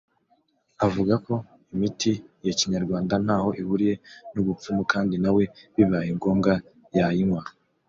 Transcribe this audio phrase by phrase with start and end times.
[0.85, 1.33] Avuga ko
[1.73, 2.11] imiti
[2.45, 3.95] ya Kinyarwanda ntaho ihuriye
[4.33, 5.43] n’ubupfumu kandi na we
[5.75, 6.53] bibaye ngombwa
[6.97, 7.41] yayinywa